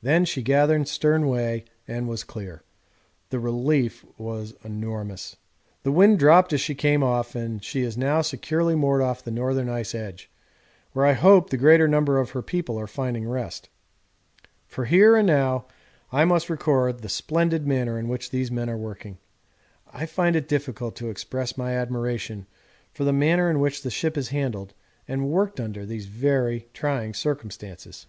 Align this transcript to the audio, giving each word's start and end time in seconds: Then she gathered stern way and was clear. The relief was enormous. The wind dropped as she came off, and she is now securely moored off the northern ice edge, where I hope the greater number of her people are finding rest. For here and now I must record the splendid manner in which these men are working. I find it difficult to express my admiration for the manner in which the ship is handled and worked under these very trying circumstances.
Then 0.00 0.24
she 0.24 0.42
gathered 0.44 0.86
stern 0.86 1.26
way 1.26 1.64
and 1.88 2.06
was 2.06 2.22
clear. 2.22 2.62
The 3.30 3.40
relief 3.40 4.04
was 4.16 4.54
enormous. 4.62 5.34
The 5.82 5.90
wind 5.90 6.20
dropped 6.20 6.52
as 6.52 6.60
she 6.60 6.76
came 6.76 7.02
off, 7.02 7.34
and 7.34 7.64
she 7.64 7.80
is 7.82 7.98
now 7.98 8.22
securely 8.22 8.76
moored 8.76 9.02
off 9.02 9.24
the 9.24 9.32
northern 9.32 9.68
ice 9.68 9.92
edge, 9.92 10.30
where 10.92 11.04
I 11.04 11.14
hope 11.14 11.50
the 11.50 11.56
greater 11.56 11.88
number 11.88 12.20
of 12.20 12.30
her 12.30 12.42
people 12.42 12.78
are 12.78 12.86
finding 12.86 13.28
rest. 13.28 13.70
For 14.68 14.84
here 14.84 15.16
and 15.16 15.26
now 15.26 15.64
I 16.12 16.26
must 16.26 16.48
record 16.48 17.00
the 17.00 17.08
splendid 17.08 17.66
manner 17.66 17.98
in 17.98 18.06
which 18.06 18.30
these 18.30 18.52
men 18.52 18.70
are 18.70 18.78
working. 18.78 19.18
I 19.92 20.06
find 20.06 20.36
it 20.36 20.46
difficult 20.46 20.94
to 20.94 21.10
express 21.10 21.58
my 21.58 21.72
admiration 21.74 22.46
for 22.94 23.02
the 23.02 23.12
manner 23.12 23.50
in 23.50 23.58
which 23.58 23.82
the 23.82 23.90
ship 23.90 24.16
is 24.16 24.28
handled 24.28 24.74
and 25.08 25.28
worked 25.28 25.58
under 25.58 25.84
these 25.84 26.06
very 26.06 26.68
trying 26.72 27.14
circumstances. 27.14 28.06